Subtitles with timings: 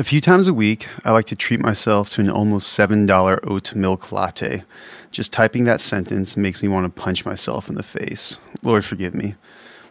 [0.00, 3.74] A few times a week, I like to treat myself to an almost $7 oat
[3.74, 4.62] milk latte.
[5.10, 8.38] Just typing that sentence makes me want to punch myself in the face.
[8.62, 9.34] Lord forgive me.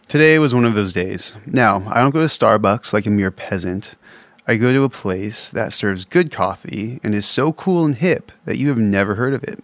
[0.06, 1.34] Today was one of those days.
[1.44, 3.96] Now, I don't go to Starbucks like a mere peasant.
[4.46, 8.32] I go to a place that serves good coffee and is so cool and hip
[8.46, 9.62] that you have never heard of it.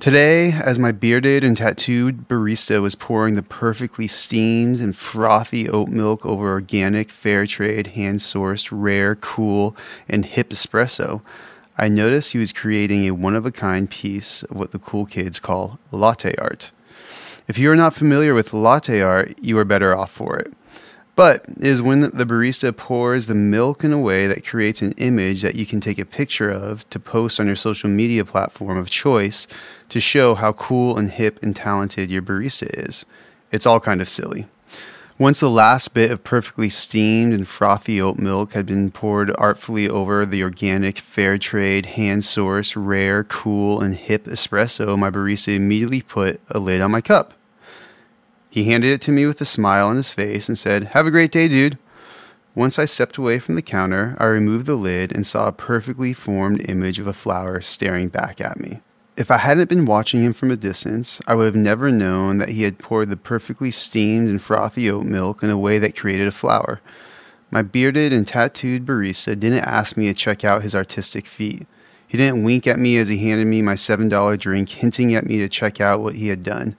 [0.00, 5.88] Today, as my bearded and tattooed barista was pouring the perfectly steamed and frothy oat
[5.88, 9.76] milk over organic, fair trade, hand sourced, rare, cool,
[10.08, 11.20] and hip espresso,
[11.76, 15.04] I noticed he was creating a one of a kind piece of what the cool
[15.04, 16.70] kids call latte art.
[17.48, 20.54] If you are not familiar with latte art, you are better off for it
[21.18, 25.42] but is when the barista pours the milk in a way that creates an image
[25.42, 28.88] that you can take a picture of to post on your social media platform of
[28.88, 29.48] choice
[29.88, 33.04] to show how cool and hip and talented your barista is.
[33.50, 34.46] It's all kind of silly.
[35.18, 39.88] Once the last bit of perfectly steamed and frothy oat milk had been poured artfully
[39.88, 46.00] over the organic, fair trade, hand sourced, rare, cool, and hip espresso, my barista immediately
[46.00, 47.34] put a lid on my cup.
[48.50, 51.10] He handed it to me with a smile on his face and said, Have a
[51.10, 51.78] great day, dude.
[52.54, 56.12] Once I stepped away from the counter, I removed the lid and saw a perfectly
[56.12, 58.80] formed image of a flower staring back at me.
[59.16, 62.50] If I hadn't been watching him from a distance, I would have never known that
[62.50, 66.26] he had poured the perfectly steamed and frothy oat milk in a way that created
[66.26, 66.80] a flower.
[67.50, 71.66] My bearded and tattooed barista didn't ask me to check out his artistic feat.
[72.06, 75.38] He didn't wink at me as he handed me my $7 drink, hinting at me
[75.38, 76.76] to check out what he had done.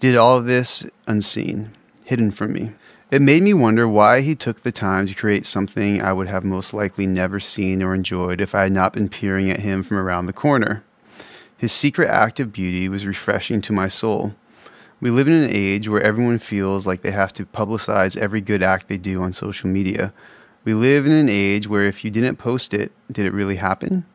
[0.00, 1.72] He did all of this unseen,
[2.04, 2.70] hidden from me.
[3.10, 6.44] It made me wonder why he took the time to create something I would have
[6.44, 9.96] most likely never seen or enjoyed if I had not been peering at him from
[9.96, 10.84] around the corner.
[11.56, 14.36] His secret act of beauty was refreshing to my soul.
[15.00, 18.62] We live in an age where everyone feels like they have to publicize every good
[18.62, 20.12] act they do on social media.
[20.62, 24.06] We live in an age where if you didn't post it, did it really happen?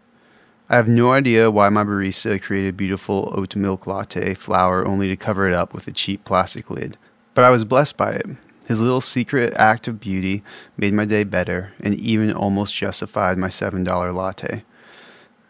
[0.69, 5.09] I have no idea why my barista created a beautiful oat milk latte flower only
[5.09, 6.98] to cover it up with a cheap plastic lid.
[7.33, 8.26] But I was blessed by it.
[8.65, 10.42] His little secret act of beauty
[10.77, 14.64] made my day better and even almost justified my $7 latte.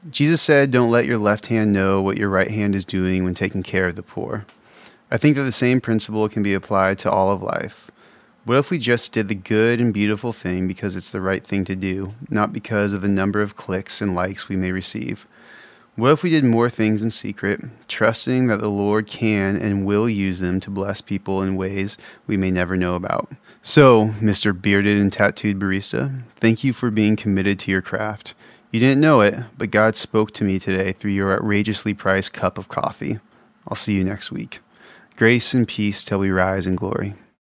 [0.10, 3.36] Jesus said, Don't let your left hand know what your right hand is doing when
[3.36, 4.48] taking care of the poor.
[5.12, 7.92] I think that the same principle can be applied to all of life.
[8.46, 11.64] What if we just did the good and beautiful thing because it's the right thing
[11.64, 15.26] to do, not because of the number of clicks and likes we may receive?
[15.96, 20.10] What if we did more things in secret, trusting that the Lord can and will
[20.10, 23.32] use them to bless people in ways we may never know about?
[23.62, 24.60] So, Mr.
[24.60, 28.34] Bearded and Tattooed Barista, thank you for being committed to your craft.
[28.72, 32.58] You didn't know it, but God spoke to me today through your outrageously priced cup
[32.58, 33.20] of coffee.
[33.70, 34.60] I'll see you next week.
[35.16, 37.14] Grace and peace till we rise in glory.